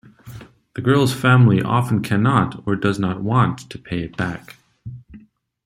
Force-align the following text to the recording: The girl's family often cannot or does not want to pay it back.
The 0.73 0.81
girl's 0.81 1.13
family 1.13 1.61
often 1.61 2.01
cannot 2.01 2.63
or 2.65 2.75
does 2.75 2.97
not 2.97 3.21
want 3.21 3.69
to 3.69 3.77
pay 3.77 3.99
it 4.01 4.17
back. 4.17 4.55